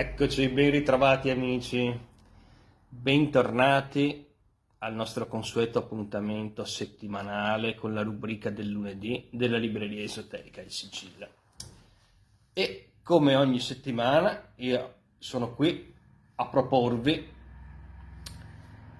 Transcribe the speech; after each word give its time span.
Eccoci, 0.00 0.48
ben 0.50 0.70
ritrovati 0.70 1.28
amici, 1.28 1.92
bentornati 2.88 4.24
al 4.78 4.94
nostro 4.94 5.26
consueto 5.26 5.80
appuntamento 5.80 6.64
settimanale 6.64 7.74
con 7.74 7.92
la 7.94 8.02
rubrica 8.02 8.48
del 8.48 8.68
lunedì 8.68 9.28
della 9.32 9.58
libreria 9.58 10.04
esoterica 10.04 10.62
di 10.62 10.70
Sicilia. 10.70 11.28
E 12.52 12.90
come 13.02 13.34
ogni 13.34 13.58
settimana 13.58 14.52
io 14.58 14.94
sono 15.18 15.52
qui 15.52 15.92
a 16.36 16.46
proporvi 16.46 17.32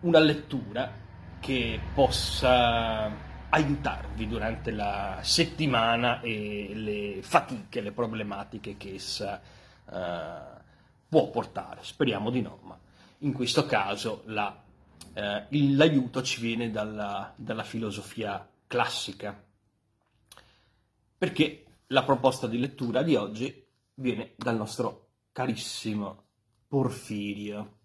una 0.01 0.19
lettura 0.19 0.93
che 1.39 1.79
possa 1.95 3.09
aiutarvi 3.51 4.27
durante 4.27 4.73
la 4.73 5.21
settimana 5.23 6.21
e 6.23 6.73
le 6.75 7.23
fatiche, 7.23 7.83
le 7.83 7.93
problematiche 7.93 8.77
che 8.77 8.95
essa 8.95 9.41
uh, 9.85 10.59
può 11.09 11.31
portare. 11.31 11.81
Speriamo 11.83 12.31
di 12.31 12.41
no, 12.41 12.59
ma 12.63 12.79
in 13.19 13.33
questo 13.33 13.67
caso 13.67 14.23
la, 14.27 14.63
uh, 15.15 15.47
l'aiuto 15.49 16.23
ci 16.23 16.41
viene 16.41 16.71
dalla, 16.71 17.33
dalla 17.37 17.65
filosofia 17.65 18.49
classica, 18.67 19.43
perché 21.17 21.65
la 21.89 22.05
proposta 22.05 22.47
di 22.47 22.59
lettura 22.59 23.03
di 23.03 23.17
oggi 23.17 23.67
viene 23.95 24.35
dal 24.37 24.57
nostro 24.57 25.09
carissimo 25.33 26.25
Porfirio, 26.69 27.79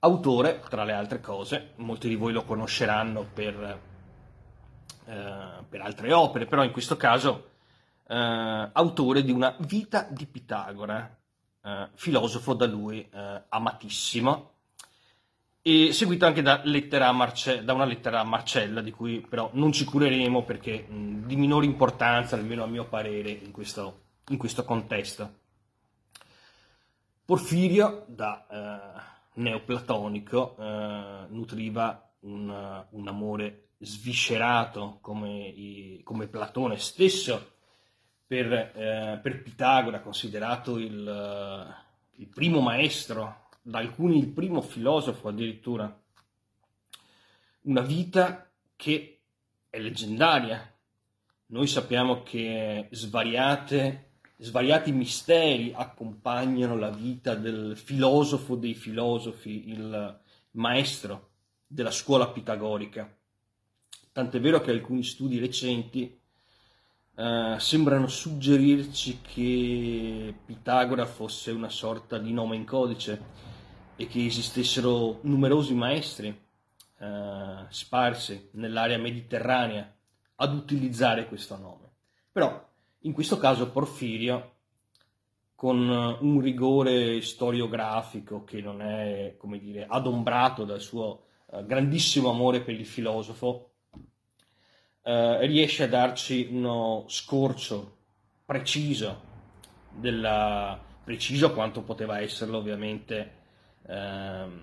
autore, 0.00 0.60
tra 0.68 0.82
le 0.82 0.92
altre 0.92 1.20
cose, 1.20 1.74
molti 1.76 2.08
di 2.08 2.16
voi 2.16 2.32
lo 2.32 2.44
conosceranno 2.44 3.24
per 3.32 3.94
eh, 5.06 5.64
per 5.68 5.80
altre 5.82 6.12
opere, 6.12 6.46
però 6.46 6.64
in 6.64 6.72
questo 6.72 6.96
caso 6.96 7.50
eh, 8.08 8.70
autore 8.72 9.22
di 9.22 9.30
una 9.30 9.54
Vita 9.60 10.08
di 10.10 10.26
Pitagora, 10.26 11.16
eh, 11.66 11.88
filosofo 11.94 12.54
da 12.54 12.66
lui 12.66 13.06
eh, 13.12 13.42
amatissimo, 13.48 14.52
e 15.60 15.92
seguito 15.92 16.24
anche 16.26 16.42
da, 16.42 16.62
Marce- 17.12 17.64
da, 17.64 17.72
una 17.72 17.84
lettera 17.84 18.20
a 18.20 18.24
Marcella, 18.24 18.80
di 18.80 18.92
cui 18.92 19.20
però 19.20 19.50
non 19.54 19.72
ci 19.72 19.84
cureremo 19.84 20.44
perché 20.44 20.86
mh, 20.88 21.26
di 21.26 21.34
minore 21.34 21.66
importanza, 21.66 22.36
almeno 22.36 22.62
a 22.62 22.68
mio 22.68 22.84
parere, 22.86 23.30
in 23.30 23.50
questo, 23.50 24.02
in 24.28 24.36
questo 24.36 24.64
contesto. 24.64 25.38
Porfirio, 27.24 28.04
da 28.06 28.46
eh, 28.48 29.40
neoplatonico, 29.40 30.56
eh, 30.56 31.26
nutriva 31.30 32.12
un, 32.20 32.84
un 32.88 33.08
amore 33.08 33.70
sviscerato 33.78 34.98
come, 35.00 35.48
i, 35.48 36.00
come 36.04 36.28
Platone 36.28 36.78
stesso 36.78 37.55
per, 38.26 38.52
eh, 38.52 39.20
per, 39.22 39.42
Pitagora, 39.42 40.00
considerato 40.00 40.78
il, 40.78 41.06
eh, 41.06 42.20
il 42.20 42.26
primo 42.26 42.60
maestro, 42.60 43.48
da 43.62 43.78
alcuni 43.78 44.18
il 44.18 44.28
primo 44.28 44.60
filosofo 44.60 45.28
addirittura. 45.28 46.00
Una 47.62 47.80
vita 47.80 48.48
che 48.76 49.20
è 49.70 49.78
leggendaria. 49.78 50.72
Noi 51.48 51.66
sappiamo 51.66 52.22
che 52.22 52.88
svariate, 52.90 54.10
svariati 54.36 54.90
misteri 54.92 55.72
accompagnano 55.74 56.76
la 56.76 56.90
vita 56.90 57.34
del 57.34 57.76
filosofo 57.76 58.56
dei 58.56 58.74
filosofi, 58.74 59.70
il 59.70 60.20
maestro 60.52 61.30
della 61.66 61.90
scuola 61.90 62.28
pitagorica 62.28 63.16
tant'è 64.16 64.40
vero 64.40 64.62
che 64.62 64.70
alcuni 64.70 65.02
studi 65.04 65.38
recenti 65.38 66.18
eh, 67.16 67.56
sembrano 67.58 68.06
suggerirci 68.08 69.20
che 69.22 70.34
Pitagora 70.44 71.06
fosse 71.06 71.50
una 71.50 71.70
sorta 71.70 72.18
di 72.18 72.32
nome 72.32 72.56
in 72.56 72.66
codice 72.66 73.20
e 73.96 74.06
che 74.06 74.26
esistessero 74.26 75.20
numerosi 75.22 75.74
maestri 75.74 76.28
eh, 76.98 77.64
sparsi 77.68 78.50
nell'area 78.52 78.98
mediterranea 78.98 79.90
ad 80.36 80.54
utilizzare 80.54 81.26
questo 81.26 81.56
nome. 81.56 81.90
Però 82.30 82.68
in 83.00 83.12
questo 83.12 83.38
caso 83.38 83.70
Porfirio, 83.70 84.52
con 85.54 85.88
un 85.88 86.40
rigore 86.40 87.22
storiografico 87.22 88.44
che 88.44 88.60
non 88.60 88.82
è, 88.82 89.36
come 89.38 89.58
dire, 89.58 89.86
adombrato 89.88 90.64
dal 90.64 90.82
suo 90.82 91.22
eh, 91.50 91.64
grandissimo 91.64 92.28
amore 92.28 92.60
per 92.60 92.74
il 92.74 92.84
filosofo, 92.84 93.70
eh, 95.06 95.46
riesce 95.46 95.84
a 95.84 95.88
darci 95.88 96.48
uno 96.50 97.04
scorcio 97.06 97.98
preciso, 98.44 99.22
della, 99.88 100.76
preciso 101.04 101.52
quanto 101.52 101.82
poteva 101.82 102.18
esserlo 102.18 102.58
ovviamente 102.58 103.34
ehm, 103.86 104.60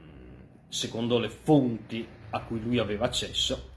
secondo 0.68 1.18
le 1.18 1.30
fonti 1.30 2.06
a 2.32 2.42
cui 2.42 2.60
lui 2.62 2.78
aveva 2.78 3.06
accesso, 3.06 3.72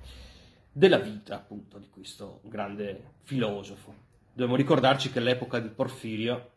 della 0.73 0.99
vita 0.99 1.37
appunto 1.37 1.79
di 1.79 1.89
questo 1.89 2.41
grande 2.43 3.13
filosofo. 3.23 3.95
Dobbiamo 4.33 4.57
ricordarci 4.57 5.13
che 5.13 5.21
l'epoca 5.21 5.61
di 5.61 5.69
Porfirio 5.69 6.51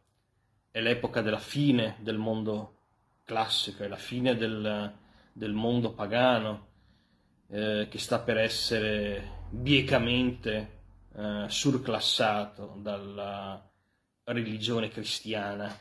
è 0.71 0.81
l'epoca 0.81 1.21
della 1.21 1.37
fine 1.37 1.97
del 1.99 2.17
mondo 2.17 2.77
classico, 3.25 3.83
è 3.83 3.87
la 3.87 3.95
fine 3.95 4.35
del, 4.35 4.91
del 5.33 5.53
mondo 5.53 5.93
pagano, 5.93 6.68
eh, 7.49 7.87
che 7.89 7.97
sta 7.97 8.19
per 8.19 8.37
essere 8.37 9.45
biecamente 9.49 10.79
eh, 11.15 11.45
surclassato 11.47 12.77
dalla 12.81 13.67
religione 14.25 14.89
cristiana. 14.89 15.75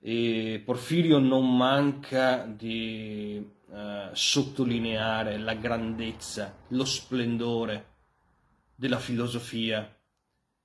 E 0.00 0.62
Porfirio 0.64 1.18
non 1.18 1.56
manca 1.56 2.44
di 2.44 3.52
eh, 3.72 4.10
sottolineare 4.12 5.38
la 5.38 5.54
grandezza, 5.54 6.54
lo 6.68 6.84
splendore 6.84 7.92
della 8.74 8.98
filosofia 8.98 9.88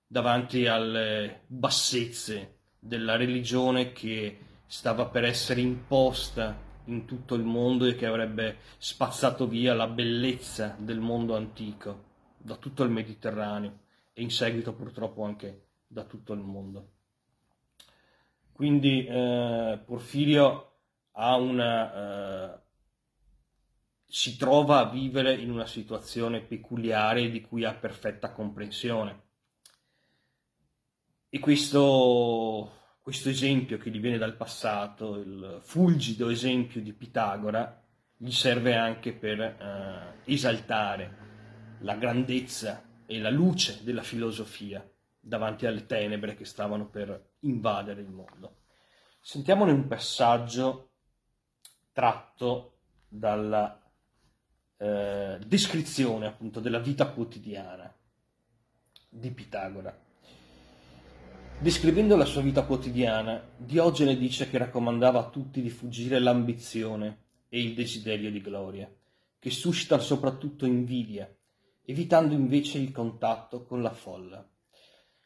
davanti 0.05 0.65
alle 0.65 1.43
bassezze 1.45 2.57
della 2.79 3.15
religione 3.15 3.91
che 3.91 4.39
stava 4.65 5.05
per 5.05 5.23
essere 5.23 5.61
imposta 5.61 6.67
in 6.89 7.05
tutto 7.05 7.35
il 7.35 7.43
mondo 7.43 7.85
e 7.85 7.95
che 7.95 8.05
avrebbe 8.05 8.57
spazzato 8.77 9.47
via 9.47 9.73
la 9.73 9.87
bellezza 9.87 10.75
del 10.77 10.99
mondo 10.99 11.35
antico 11.35 12.07
da 12.37 12.55
tutto 12.55 12.83
il 12.83 12.89
Mediterraneo 12.89 13.79
e 14.13 14.21
in 14.21 14.31
seguito 14.31 14.73
purtroppo 14.73 15.23
anche 15.23 15.67
da 15.87 16.03
tutto 16.03 16.33
il 16.33 16.39
mondo. 16.39 16.91
Quindi 18.51 19.05
eh, 19.05 19.79
Porfirio 19.85 20.65
una, 21.13 22.53
eh, 22.53 22.59
si 24.05 24.37
trova 24.37 24.79
a 24.79 24.89
vivere 24.89 25.33
in 25.33 25.51
una 25.51 25.65
situazione 25.65 26.41
peculiare 26.41 27.29
di 27.29 27.41
cui 27.41 27.63
ha 27.63 27.73
perfetta 27.73 28.31
comprensione. 28.31 29.27
E 31.29 31.39
questo 31.39 32.78
questo 33.09 33.29
esempio 33.29 33.79
che 33.79 33.89
gli 33.89 33.99
viene 33.99 34.19
dal 34.19 34.35
passato, 34.35 35.15
il 35.15 35.57
fulgido 35.63 36.29
esempio 36.29 36.79
di 36.79 36.93
Pitagora, 36.93 37.83
gli 38.15 38.29
serve 38.29 38.75
anche 38.75 39.13
per 39.13 39.41
eh, 39.41 40.31
esaltare 40.31 41.77
la 41.79 41.95
grandezza 41.95 42.83
e 43.07 43.17
la 43.17 43.31
luce 43.31 43.83
della 43.83 44.03
filosofia 44.03 44.87
davanti 45.19 45.65
alle 45.65 45.87
tenebre 45.87 46.35
che 46.35 46.45
stavano 46.45 46.87
per 46.87 47.31
invadere 47.39 48.01
il 48.01 48.11
mondo. 48.11 48.57
Sentiamone 49.19 49.71
un 49.71 49.87
passaggio 49.87 50.91
tratto 51.91 52.77
dalla 53.07 53.91
eh, 54.77 55.39
descrizione 55.43 56.27
appunto 56.27 56.59
della 56.59 56.77
vita 56.77 57.07
quotidiana 57.07 57.91
di 59.09 59.31
Pitagora. 59.31 59.99
Descrivendo 61.61 62.15
la 62.15 62.23
sua 62.23 62.41
vita 62.41 62.63
quotidiana, 62.63 63.45
Diogene 63.57 64.15
dice 64.15 64.49
che 64.49 64.57
raccomandava 64.57 65.19
a 65.19 65.29
tutti 65.29 65.61
di 65.61 65.69
fuggire 65.69 66.17
l'ambizione 66.17 67.17
e 67.49 67.59
il 67.59 67.73
desiderio 67.73 68.31
di 68.31 68.39
gloria, 68.39 68.89
che 69.37 69.49
suscitano 69.49 70.01
soprattutto 70.01 70.65
invidia, 70.65 71.29
evitando 71.83 72.33
invece 72.33 72.77
il 72.77 72.93
contatto 72.93 73.65
con 73.65 73.81
la 73.81 73.91
folla. 73.91 74.47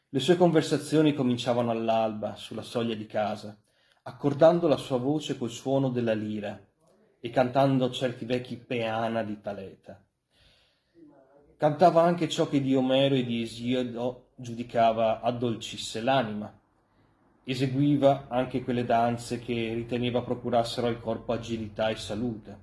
Le 0.08 0.18
sue 0.18 0.36
conversazioni 0.36 1.14
cominciavano 1.14 1.70
all'alba, 1.70 2.34
sulla 2.34 2.62
soglia 2.62 2.96
di 2.96 3.06
casa, 3.06 3.56
accordando 4.02 4.66
la 4.66 4.76
sua 4.76 4.98
voce 4.98 5.38
col 5.38 5.50
suono 5.50 5.88
della 5.88 6.14
lira 6.14 6.60
e 7.20 7.30
cantando 7.30 7.92
certi 7.92 8.24
vecchi 8.24 8.56
peana 8.56 9.22
di 9.22 9.40
Taleta. 9.40 10.04
Cantava 11.56 12.02
anche 12.02 12.28
ciò 12.28 12.48
che 12.48 12.60
di 12.60 12.74
Omero 12.74 13.14
e 13.14 13.24
di 13.24 13.40
Esiodo 13.40 14.23
giudicava 14.36 15.20
addolcisse 15.20 16.00
l'anima. 16.00 16.52
Eseguiva 17.44 18.26
anche 18.28 18.62
quelle 18.62 18.84
danze 18.84 19.38
che 19.38 19.74
riteneva 19.74 20.22
procurassero 20.22 20.86
al 20.86 21.00
corpo 21.00 21.32
agilità 21.32 21.88
e 21.88 21.96
salute. 21.96 22.58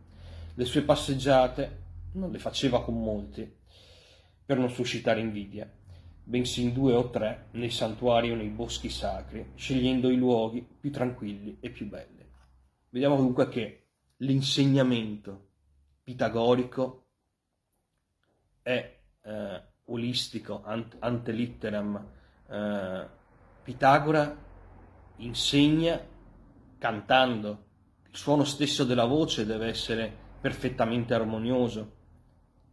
Le 0.55 0.65
sue 0.65 0.81
passeggiate 0.81 1.79
non 2.13 2.31
le 2.31 2.39
faceva 2.39 2.83
con 2.83 3.01
molti, 3.01 3.59
per 4.45 4.57
non 4.57 4.69
suscitare 4.69 5.21
invidia, 5.21 5.71
bensì 6.23 6.63
in 6.63 6.73
due 6.73 6.93
o 6.93 7.09
tre 7.09 7.47
nei 7.51 7.69
santuari 7.69 8.31
o 8.31 8.35
nei 8.35 8.49
boschi 8.49 8.89
sacri, 8.89 9.51
scegliendo 9.55 10.09
i 10.09 10.17
luoghi 10.17 10.67
più 10.79 10.91
tranquilli 10.91 11.57
e 11.61 11.69
più 11.69 11.87
belli. 11.87 12.25
Vediamo 12.89 13.15
dunque 13.15 13.47
che 13.47 13.85
l'insegnamento 14.17 15.47
pitagorico 16.03 17.05
è 18.61 18.99
eh, 19.23 19.61
olistico, 19.91 20.61
ant, 20.63 20.95
ante 20.99 21.31
litteram. 21.31 22.05
Eh, 22.49 23.19
Pitagora 23.63 24.35
insegna 25.17 26.03
cantando, 26.77 27.65
il 28.09 28.17
suono 28.17 28.43
stesso 28.43 28.83
della 28.83 29.05
voce 29.05 29.45
deve 29.45 29.67
essere 29.67 30.11
perfettamente 30.41 31.13
armonioso 31.13 31.99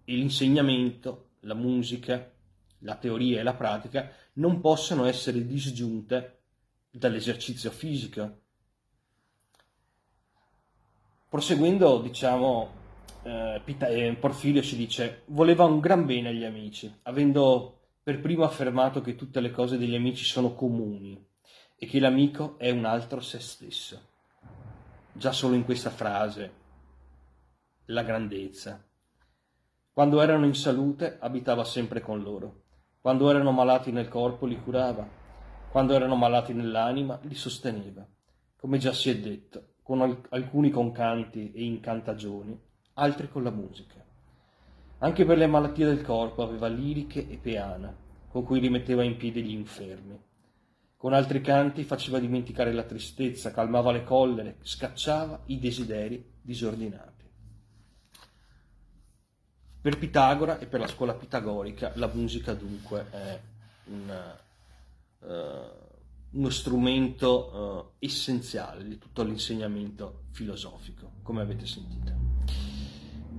e 0.04 0.14
l'insegnamento, 0.14 1.32
la 1.40 1.54
musica, 1.54 2.32
la 2.78 2.94
teoria 2.96 3.40
e 3.40 3.42
la 3.42 3.52
pratica 3.52 4.10
non 4.34 4.60
possono 4.60 5.04
essere 5.04 5.44
disgiunte 5.46 6.38
dall'esercizio 6.90 7.70
fisico. 7.70 8.40
Proseguendo, 11.28 12.00
diciamo, 12.00 12.77
eh, 13.28 13.62
eh, 13.66 14.14
Porfirio 14.14 14.62
ci 14.62 14.76
dice, 14.76 15.22
voleva 15.26 15.64
un 15.64 15.80
gran 15.80 16.06
bene 16.06 16.28
agli 16.28 16.44
amici, 16.44 16.92
avendo 17.02 17.74
per 18.02 18.20
primo 18.20 18.44
affermato 18.44 19.02
che 19.02 19.16
tutte 19.16 19.40
le 19.40 19.50
cose 19.50 19.76
degli 19.76 19.94
amici 19.94 20.24
sono 20.24 20.54
comuni 20.54 21.22
e 21.76 21.86
che 21.86 22.00
l'amico 22.00 22.58
è 22.58 22.70
un 22.70 22.86
altro 22.86 23.20
se 23.20 23.38
stesso. 23.38 24.00
Già 25.12 25.32
solo 25.32 25.54
in 25.54 25.64
questa 25.64 25.90
frase, 25.90 26.52
la 27.86 28.02
grandezza. 28.02 28.82
Quando 29.92 30.22
erano 30.22 30.46
in 30.46 30.54
salute 30.54 31.18
abitava 31.20 31.64
sempre 31.64 32.00
con 32.00 32.22
loro, 32.22 32.62
quando 33.00 33.28
erano 33.28 33.52
malati 33.52 33.90
nel 33.92 34.08
corpo 34.08 34.46
li 34.46 34.60
curava, 34.60 35.06
quando 35.70 35.92
erano 35.92 36.16
malati 36.16 36.54
nell'anima 36.54 37.18
li 37.22 37.34
sosteneva, 37.34 38.06
come 38.56 38.78
già 38.78 38.92
si 38.92 39.10
è 39.10 39.18
detto, 39.18 39.74
con 39.82 40.22
alcuni 40.30 40.70
con 40.70 40.92
canti 40.92 41.52
e 41.52 41.64
incantagioni, 41.64 42.58
altri 42.98 43.28
con 43.28 43.42
la 43.42 43.50
musica. 43.50 44.04
Anche 44.98 45.24
per 45.24 45.38
le 45.38 45.46
malattie 45.46 45.86
del 45.86 46.02
corpo 46.02 46.42
aveva 46.42 46.66
liriche 46.66 47.28
e 47.28 47.36
peana, 47.36 47.96
con 48.28 48.44
cui 48.44 48.58
rimetteva 48.58 49.04
in 49.04 49.16
piedi 49.16 49.42
gli 49.42 49.52
infermi. 49.52 50.20
Con 50.96 51.12
altri 51.12 51.40
canti 51.40 51.84
faceva 51.84 52.18
dimenticare 52.18 52.72
la 52.72 52.82
tristezza, 52.82 53.52
calmava 53.52 53.92
le 53.92 54.02
collere, 54.02 54.56
scacciava 54.62 55.42
i 55.46 55.60
desideri 55.60 56.24
disordinati. 56.42 57.24
Per 59.80 59.96
Pitagora 59.96 60.58
e 60.58 60.66
per 60.66 60.80
la 60.80 60.88
scuola 60.88 61.14
pitagorica 61.14 61.92
la 61.94 62.10
musica 62.12 62.52
dunque 62.52 63.06
è 63.10 63.40
una, 63.84 64.36
uh, 65.20 65.28
uno 66.32 66.50
strumento 66.50 67.94
uh, 68.00 68.04
essenziale 68.04 68.82
di 68.82 68.98
tutto 68.98 69.22
l'insegnamento 69.22 70.24
filosofico, 70.32 71.12
come 71.22 71.42
avete 71.42 71.64
sentito. 71.64 72.27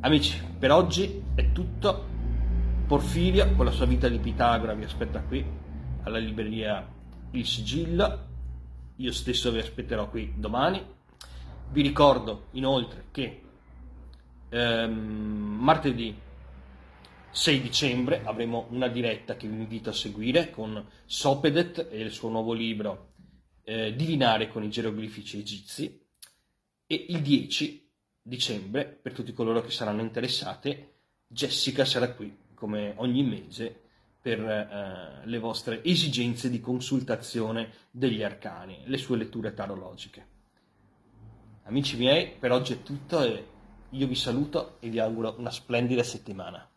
Amici, 0.01 0.41
per 0.57 0.71
oggi 0.71 1.21
è 1.35 1.51
tutto. 1.51 2.07
Porfirio, 2.87 3.53
con 3.53 3.65
la 3.65 3.71
sua 3.71 3.85
vita 3.85 4.07
di 4.07 4.17
Pitagora, 4.17 4.73
vi 4.73 4.85
aspetta 4.85 5.19
qui 5.21 5.45
alla 6.03 6.19
libreria 6.19 6.89
Il 7.31 7.45
Sigillo. 7.45 8.27
Io 8.95 9.11
stesso 9.11 9.51
vi 9.51 9.59
aspetterò 9.59 10.09
qui 10.09 10.35
domani. 10.37 10.81
Vi 11.71 11.81
ricordo 11.81 12.45
inoltre 12.51 13.07
che 13.11 13.41
ehm, 14.47 15.57
martedì 15.59 16.17
6 17.31 17.61
dicembre 17.61 18.21
avremo 18.23 18.67
una 18.69 18.87
diretta 18.87 19.35
che 19.35 19.49
vi 19.49 19.55
invito 19.55 19.89
a 19.89 19.93
seguire 19.93 20.49
con 20.49 20.81
Sopedet 21.05 21.89
e 21.91 21.99
il 21.99 22.11
suo 22.11 22.29
nuovo 22.29 22.53
libro 22.53 23.15
eh, 23.65 23.93
Divinare 23.93 24.47
con 24.47 24.63
i 24.63 24.69
geroglifici 24.69 25.39
egizi 25.39 26.01
e 26.87 27.05
il 27.09 27.21
10 27.21 27.88
dicembre, 28.29 28.85
per 28.85 29.11
tutti 29.11 29.33
coloro 29.33 29.61
che 29.61 29.71
saranno 29.71 30.01
interessati, 30.01 30.87
Jessica 31.27 31.83
sarà 31.83 32.13
qui 32.13 32.33
come 32.53 32.93
ogni 32.97 33.23
mese 33.23 33.87
per 34.21 34.39
eh, 34.39 35.25
le 35.25 35.39
vostre 35.39 35.83
esigenze 35.83 36.49
di 36.49 36.61
consultazione 36.61 37.71
degli 37.91 38.23
arcani, 38.23 38.83
le 38.85 38.97
sue 38.97 39.17
letture 39.17 39.53
tarologiche. 39.53 40.27
Amici 41.63 41.97
miei, 41.97 42.31
per 42.37 42.51
oggi 42.51 42.73
è 42.73 42.83
tutto 42.83 43.21
e 43.21 43.45
io 43.89 44.07
vi 44.07 44.15
saluto 44.15 44.77
e 44.79 44.89
vi 44.89 44.99
auguro 44.99 45.35
una 45.37 45.51
splendida 45.51 46.03
settimana. 46.03 46.67